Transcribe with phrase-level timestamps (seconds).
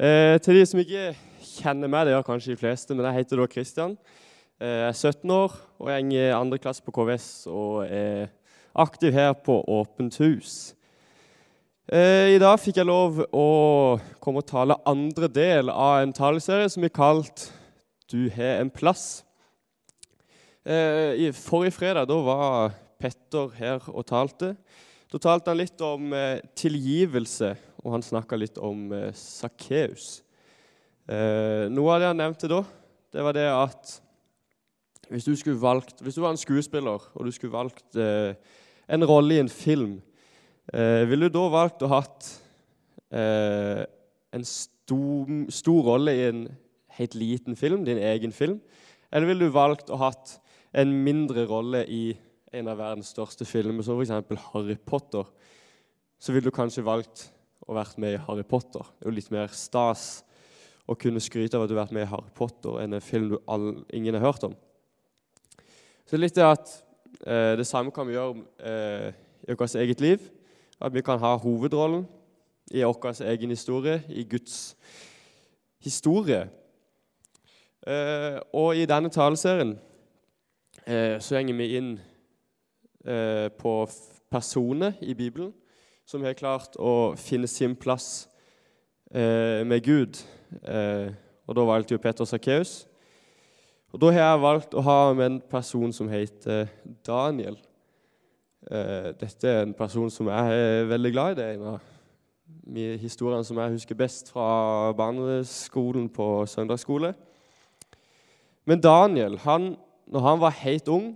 [0.00, 1.10] Eh, til de som ikke
[1.44, 3.96] kjenner meg, det gjør kanskje de fleste, men jeg heter da Kristian.
[4.56, 8.30] Eh, jeg er 17 år og jeg i andre klasse på KVS og er
[8.72, 10.72] aktiv her på Åpent hus.
[11.92, 13.48] Eh, I dag fikk jeg lov å
[14.22, 17.50] komme og tale andre del av en taleserie som er kalt
[18.08, 19.24] 'Du har en plass'.
[20.64, 24.56] Eh, i forrige fredag da var Petter her og talte.
[25.12, 30.22] Da talte han litt om eh, tilgivelse, og han snakka litt om eh, Sakkeus.
[31.10, 32.62] Eh, noe av det han nevnte da,
[33.12, 33.96] det var det at
[35.12, 38.32] hvis du, valgt, hvis du var en skuespiller og du skulle valgt eh,
[38.88, 39.98] en rolle i en film,
[40.72, 42.28] eh, ville du da valgt å hatt
[43.12, 43.82] eh,
[44.32, 46.46] en stor, stor rolle i en
[46.96, 48.60] helt liten film, din egen film?
[49.12, 50.38] Eller ville du valgt å hatt
[50.72, 52.14] en mindre rolle i
[52.52, 54.40] en av verdens største filmer, som f.eks.
[54.52, 55.28] Harry Potter?
[56.22, 57.26] Så ville du kanskje valgt
[57.66, 58.84] å vært med i Harry Potter.
[58.98, 60.22] Det er jo litt mer stas
[60.90, 63.28] å kunne skryte av at du har vært med i Harry Potter enn en film
[63.32, 64.56] du all, ingen har hørt om.
[66.08, 66.72] Så litt det at
[67.24, 69.12] eh, det samme kan vi gjøre eh,
[69.48, 70.26] i vårt eget liv.
[70.82, 72.04] At vi kan ha hovedrollen
[72.74, 74.74] i vår egen historie, i Guds
[75.82, 76.48] historie.
[77.86, 79.76] Eh, og i denne taleserien
[80.86, 81.92] eh, så går vi inn
[83.06, 83.72] eh, på
[84.30, 85.52] personer i Bibelen
[86.12, 88.28] som har klart å finne sin plass
[89.08, 90.20] eh, med Gud.
[91.48, 92.82] og da valgte jo Peter Sakkeus.
[93.92, 96.68] Og Da har jeg valgt å ha med en person som heter
[97.04, 97.56] Daniel.
[99.20, 101.38] Dette er en person som jeg er veldig glad i.
[101.40, 101.80] Det er en av
[103.00, 107.14] historiene som jeg husker best fra barneskolen på søndagsskole.
[108.68, 109.74] Men Daniel, han,
[110.06, 111.12] når han var helt ung,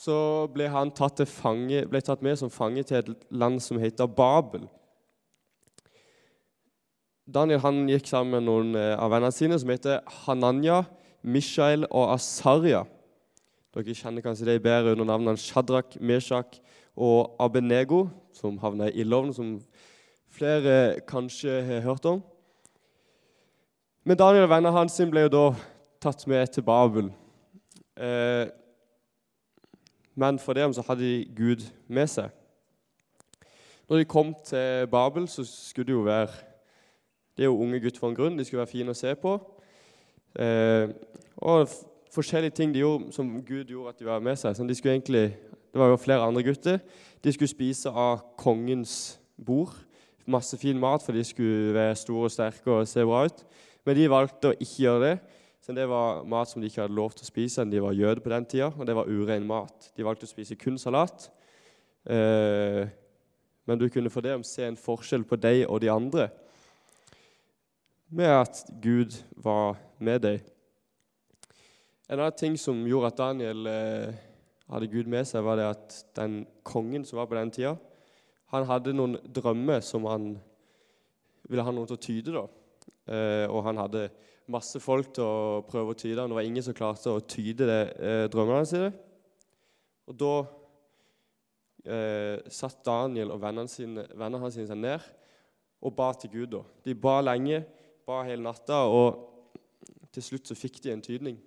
[0.00, 4.08] så ble han tatt, fange, ble tatt med som fange til et land som heter
[4.08, 4.64] Babel.
[7.30, 10.80] Daniel han gikk sammen med noen eh, av vennene sine som heter Hananya,
[11.22, 12.86] Mishael og Asarya.
[13.76, 16.56] Dere kjenner kanskje de bedre under navnene Shadrach, Meshach
[16.96, 19.52] og Abenego, som havna i ildovnen, som
[20.32, 22.22] flere kanskje har hørt om.
[24.08, 25.44] Men Daniel og vennene hans ble jo da
[26.02, 27.12] tatt med til Babel.
[28.00, 28.48] Eh,
[30.20, 32.28] men for dem så hadde de Gud med seg.
[33.88, 36.28] Når de kom til Babel, så skulle det jo være
[37.36, 38.38] Det er jo unge gutter for en grunn.
[38.38, 39.30] De skulle være fine å se på.
[40.36, 40.90] Eh,
[41.36, 41.70] og
[42.12, 44.56] forskjellige ting de gjorde, som Gud gjorde at de var med seg.
[44.56, 45.22] Så de skulle egentlig,
[45.72, 46.82] det var jo flere andre gutter.
[47.24, 49.16] De skulle spise av kongens
[49.46, 49.72] bord.
[50.26, 53.44] Masse fin mat, for de skulle være store og sterke og se bra ut.
[53.86, 55.16] Men de valgte å ikke gjøre det.
[55.60, 57.96] Så det var mat som de ikke hadde lov til å spise enn de var
[57.96, 59.90] jøder på den tida, og det var urein mat.
[59.96, 61.28] De valgte å spise kun salat.
[62.08, 62.88] Eh,
[63.68, 66.30] men du kunne for det om se en forskjell på deg og de andre
[68.10, 70.40] med at Gud var med deg.
[72.10, 74.16] En annen ting som gjorde at Daniel eh,
[74.70, 77.76] hadde Gud med seg, var det at den kongen som var på den tida,
[78.50, 80.32] han hadde noen drømmer som han
[81.46, 82.34] ville ha noen til å tyde.
[82.34, 82.42] da.
[83.06, 84.08] Eh, og han hadde
[84.50, 87.68] masse folk til å prøve å tyde, og det var ingen som klarte å tyde
[87.68, 88.90] det, eh, drømmene sine.
[90.10, 90.34] Og da
[91.86, 95.04] eh, satt Daniel og vennene, sine, vennene hans seg ned
[95.80, 96.50] og ba til Gud.
[96.56, 96.62] da.
[96.84, 97.62] De ba lenge,
[98.06, 99.30] ba hele natta, og
[100.12, 101.38] til slutt så fikk de en tydning.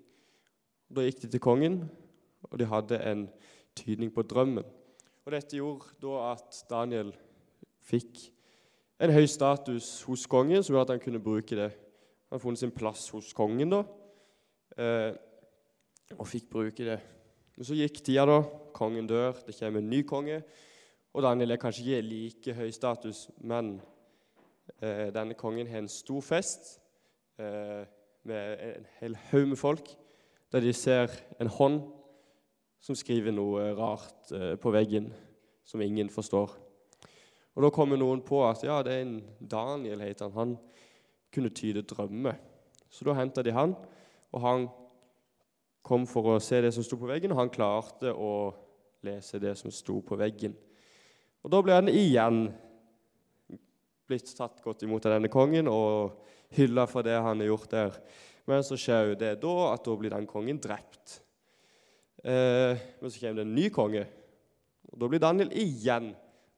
[0.90, 1.84] Da gikk de til kongen,
[2.50, 3.28] og de hadde en
[3.75, 4.66] tydning på drømmen.
[5.24, 7.14] Og Dette gjorde da at Daniel
[7.84, 8.30] fikk
[9.03, 11.72] en høy status hos kongen, som gjorde at han kunne bruke det.
[12.33, 13.83] Han har funnet sin plass hos kongen da,
[14.81, 15.11] eh,
[16.17, 16.95] og fikk bruke det.
[17.53, 18.39] Men Så gikk tida, da.
[18.73, 20.41] Kongen dør, det kommer en ny konge.
[21.13, 23.79] Og Daniel er kanskje ikke like høy status, men
[24.81, 26.81] eh, denne kongen har en stor fest
[27.38, 27.85] eh,
[28.25, 29.93] med en hel haug med folk
[30.51, 31.83] der de ser en hånd
[32.81, 35.13] som skriver noe rart eh, på veggen
[35.63, 36.49] som ingen forstår.
[37.53, 40.33] Og Da kommer noen på at ja, det er en Daniel, heter han.
[40.33, 40.57] Han
[41.34, 42.38] kunne tyde drømmer.
[42.94, 43.74] Så da henta de han,
[44.34, 44.68] og han
[45.84, 48.53] kom for å se det som sto på veggen, og han klarte å
[49.03, 50.56] lese det som sto på veggen.
[51.44, 52.46] Og Da ble han igjen
[54.08, 56.24] blitt tatt godt imot av denne kongen og
[56.56, 58.00] hylla for det han har gjort der.
[58.47, 61.20] Men så skjer jo det da at da blir den kongen drept.
[62.24, 64.03] Eh, men så kommer det en ny konge,
[64.91, 66.14] og da blir Daniel igjen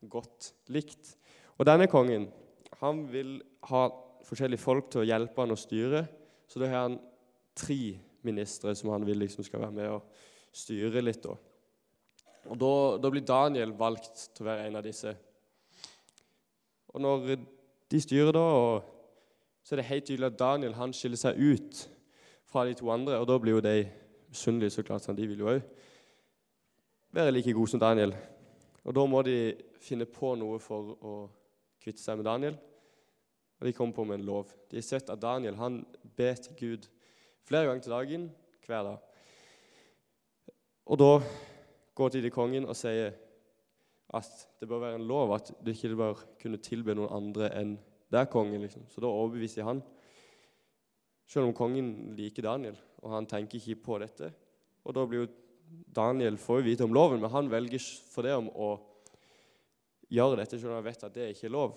[0.06, 1.16] godt likt.
[1.58, 2.28] Og denne kongen
[2.82, 3.40] han vil
[3.70, 3.88] ha
[4.26, 6.06] forskjellige folk til å hjelpe han å styre,
[6.50, 7.00] så da har han
[7.56, 10.26] tre ministre som han vil liksom skal være med og
[10.56, 11.24] styre litt.
[11.24, 11.36] da.
[12.46, 15.16] Og da, da blir Daniel valgt til å være en av disse.
[16.94, 17.36] Og når
[17.92, 18.46] de styrer da,
[19.66, 21.82] så er det helt tydelig at Daniel han skiller seg ut
[22.46, 23.18] fra de to andre.
[23.20, 23.88] Og da blir jo de
[24.30, 25.04] misunnelige, så klart.
[25.04, 25.62] sånn, De vil jo òg
[27.16, 28.14] være like gode som Daniel.
[28.86, 31.16] Og da må de finne på noe for å
[31.82, 32.58] kvitte seg med Daniel.
[33.60, 34.52] Og de kom på med en lov.
[34.72, 35.84] De har sett at Daniel han
[36.18, 36.88] ber til Gud
[37.46, 38.30] flere ganger til dagen
[38.66, 38.98] hver dag.
[40.86, 41.12] Og da
[41.96, 43.14] går de til kongen og sier
[44.16, 47.78] at det bør være en lov at du ikke bør kunne tilbe noen andre enn
[48.12, 48.62] der kongen.
[48.62, 48.86] liksom.
[48.90, 49.82] Så da overbeviser han.
[51.28, 54.30] Selv om kongen liker Daniel, og han tenker ikke på dette.
[54.86, 55.32] Og da blir jo
[55.96, 57.82] Daniel får jo vite om loven, men han velger
[58.12, 58.76] for det om å
[60.14, 61.74] gjøre dette selv om han vet at det ikke er lov.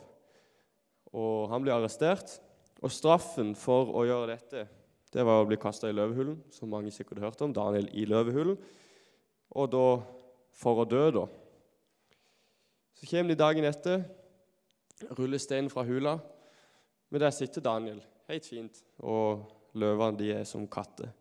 [1.12, 2.40] Og Han blir arrestert,
[2.82, 4.69] og straffen for å gjøre dette
[5.12, 7.52] det var å bli kasta i løvehulen, som mange sikkert hørte om.
[7.56, 8.58] Daniel i løvehulen.
[9.56, 9.84] Og da
[10.58, 11.25] for å dø, da.
[12.99, 14.02] Så kommer de dagen etter,
[15.16, 16.19] ruller steinen fra hula,
[17.08, 19.46] men der sitter Daniel helt fint, og
[19.78, 21.14] løvene de er som katter.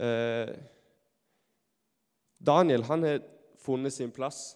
[0.00, 0.54] Eh,
[2.40, 3.20] Daniel han har
[3.60, 4.54] funnet sin plass.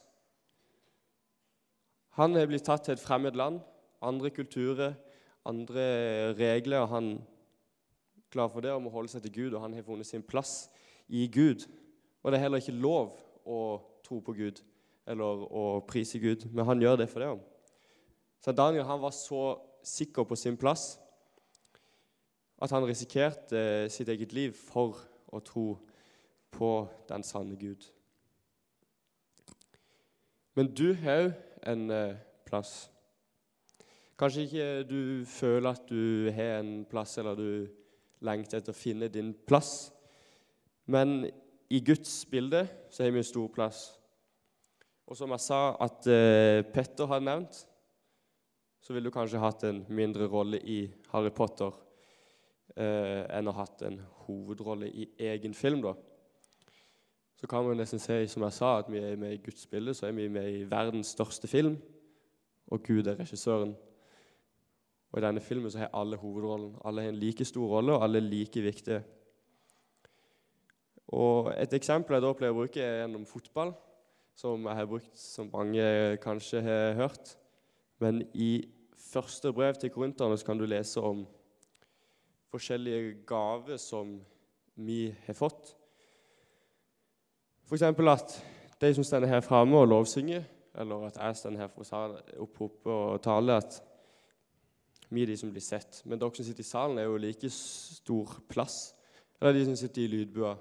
[2.17, 3.61] Han har blitt tatt til et fremmed land,
[4.05, 4.95] andre kulturer,
[5.45, 5.87] andre
[6.39, 6.85] regler.
[6.85, 9.87] og Han er klar for det om å holde seg til Gud, og han har
[9.87, 10.69] funnet sin plass
[11.09, 11.67] i Gud.
[12.23, 13.12] Og det er heller ikke lov
[13.45, 13.61] å
[14.05, 14.62] tro på Gud
[15.06, 17.33] eller å prise Gud, men han gjør det for det.
[18.41, 20.95] Så Daniel han var så sikker på sin plass
[22.62, 24.97] at han risikerte sitt eget liv for
[25.29, 25.67] å tro
[26.55, 26.71] på
[27.09, 27.85] den sanne Gud.
[30.55, 31.33] Men du har òg
[31.67, 32.17] en eh,
[32.47, 32.87] plass.
[34.19, 37.49] Kanskje ikke du føler at du har en plass, eller du
[38.25, 39.91] lengter etter å finne din plass.
[40.87, 41.27] Men
[41.71, 43.85] i Guds bilde så har vi en stor plass.
[45.11, 47.65] Og som jeg sa at eh, Petter har nevnt,
[48.81, 51.73] så ville du kanskje hatt en mindre rolle i Harry Potter
[52.77, 55.83] eh, enn å ha hatt en hovedrolle i egen film.
[55.85, 55.95] da
[57.45, 59.93] så kan man nesten si som jeg sa, at vi er med i Guds bilde,
[59.95, 61.75] så er vi med i verdens største film,
[62.73, 63.75] og Gud er regissøren.
[65.15, 66.73] Og I denne filmen så har alle hovedrollen.
[66.85, 69.05] Alle har en like stor rolle, og alle er like viktige.
[71.15, 73.71] Og Et eksempel jeg da pleier å bruke, er gjennom fotball,
[74.35, 75.85] som jeg har brukt som mange
[76.19, 77.37] kanskje har hørt.
[78.03, 78.67] Men i
[78.99, 81.23] første brev til korinterne kan du lese om
[82.51, 84.17] forskjellige gaver som
[84.75, 85.77] vi har fått.
[87.71, 87.83] F.eks.
[87.87, 88.39] at
[88.81, 90.43] de som står her framme og lovsynger,
[90.75, 92.05] eller at jeg står her for å
[92.43, 93.79] opp, opp og tale, at
[95.15, 96.03] vi er de som blir sett.
[96.05, 98.95] Men dere som sitter i salen, er jo like stor plass.
[99.41, 100.55] Eller de som sitter i lydbua.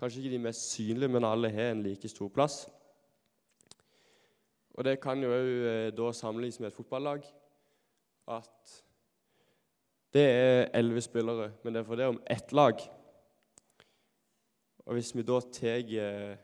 [0.00, 2.62] Kanskje ikke de mest synlige, men alle har en like stor plass.
[4.74, 7.26] Og Det kan jo òg eh, da sammenlignes med et fotballag.
[8.28, 8.84] At
[10.14, 12.80] det er elleve spillere, men det er for det om ett lag.
[14.86, 16.38] Og Hvis vi da tar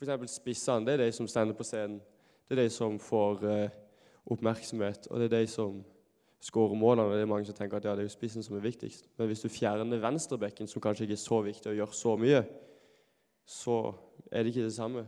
[0.00, 0.30] f.eks.
[0.32, 2.00] spissene, det er de som står på scenen.
[2.48, 3.70] Det er de som får eh,
[4.26, 5.80] oppmerksomhet, og det er de som
[6.40, 7.14] skårer målene.
[7.16, 9.08] Det er mange som tenker at ja, det er jo spissen som er viktigst.
[9.18, 12.42] Men hvis du fjerner venstrebekken, som kanskje ikke er så viktig å gjøre så mye,
[13.44, 13.78] så
[14.30, 15.04] er det ikke det samme.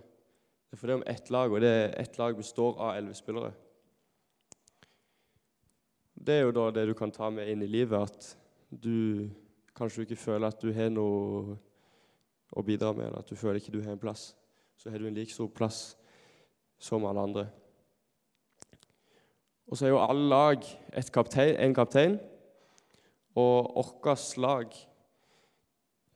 [0.68, 3.52] Det er fordi om ett lag, og det er ett lag består av elleve spillere.
[6.22, 8.36] Det er jo da det du kan ta med inn i livet, at
[8.70, 9.28] du
[9.76, 11.56] kanskje ikke føler at du har noe
[12.52, 14.30] å bidra med, eller at du føler ikke du har en plass,
[14.76, 15.96] så har du en like stor plass
[16.82, 17.46] som alle andre.
[19.66, 20.64] Og så er jo alle lag
[21.12, 22.18] kaptein, en kaptein,
[23.34, 24.74] og vårt lag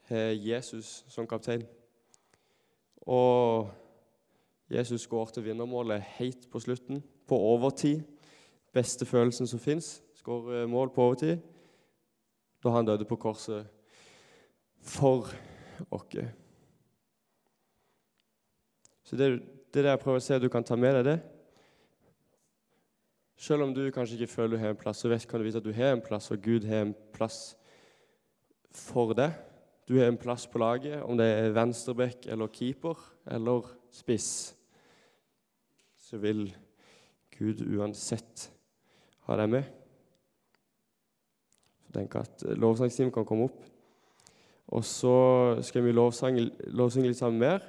[0.09, 1.65] har Jesus som kaptein.
[3.07, 3.71] Og
[4.71, 8.03] Jesus går til vinnermålet helt på slutten, på overtid.
[8.73, 10.03] Beste følelsen som fins.
[10.15, 11.39] Skårer mål på overtid
[12.65, 13.69] da han døde på korset
[14.83, 15.29] for
[15.91, 16.17] oss.
[19.07, 19.29] Så det,
[19.71, 21.17] det er det jeg prøver å se du kan ta med deg det.
[23.37, 25.61] Selv om du kanskje ikke føler du har en plass, så vet, kan du vite
[25.61, 27.57] at du har en plass, og Gud har en plass
[28.73, 29.37] for deg.
[29.89, 32.99] Du har en plass på laget, om det er venstreback eller keeper
[33.31, 34.57] eller spiss.
[36.09, 36.49] Så vil
[37.39, 38.49] Gud uansett
[39.29, 39.77] ha deg med
[41.97, 43.63] tenker at lovsangstimen kan komme opp.
[44.75, 45.17] Og så
[45.63, 47.63] skal vi lovsynge, lovsange litt sammen mer.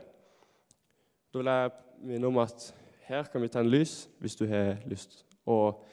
[1.31, 1.71] Da vil jeg
[2.09, 2.71] minne om at
[3.07, 5.26] her kan vi tenne lys hvis du har lyst.
[5.47, 5.83] Og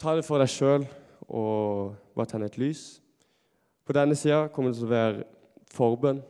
[0.00, 0.86] ta det for deg sjøl
[1.28, 3.00] og bare tenne et lys.
[3.84, 5.26] På denne sida kommer det til å være
[5.70, 6.22] forbønn.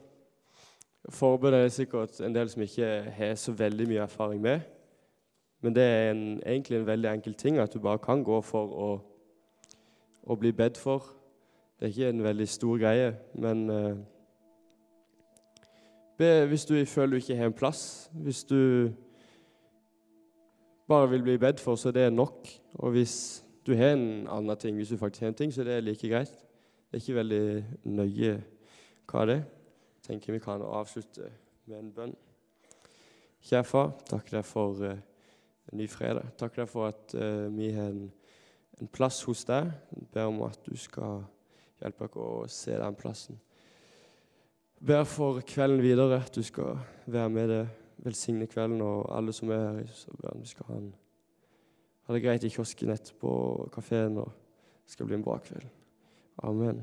[1.10, 4.66] Forbønn er det sikkert en del som ikke har så veldig mye erfaring med.
[5.60, 8.74] Men det er en, egentlig en veldig enkel ting at du bare kan gå for
[8.74, 8.90] å
[10.22, 11.04] å bli bedt for.
[11.78, 13.94] Det er ikke en veldig stor greie, men uh,
[16.20, 18.10] be hvis du føler du ikke har en plass.
[18.12, 18.92] Hvis du
[20.90, 22.48] bare vil bli bedt for, så det er nok.
[22.82, 23.14] Og hvis
[23.66, 26.08] du har en annen ting, hvis du faktisk har en ting, så det er like
[26.08, 26.32] greit.
[26.90, 27.44] Det er ikke veldig
[27.94, 28.32] nøye
[29.10, 29.44] hva det er.
[30.02, 31.28] Tenker vi kan avslutte
[31.68, 32.14] med en bønn.
[33.46, 34.96] Kjære far, takk deg for uh,
[35.70, 36.32] en ny fredag.
[36.40, 38.08] Takk deg for at uh, vi har en,
[38.80, 39.70] en, plass hos deg.
[39.94, 41.22] Jeg ber om at du skal
[41.80, 43.38] hjelpe oss å se den plassen.
[44.80, 47.62] Jeg ber for kvelden videre at du skal være med det,
[48.04, 49.90] velsigne kvelden og alle som er her.
[49.94, 50.94] Så ber vi skal ha, en,
[52.06, 53.32] ha det greit i kiosken etterpå,
[53.74, 54.32] kafeen, og
[54.84, 55.68] det skal bli en bra kveld.
[56.42, 56.82] Amen.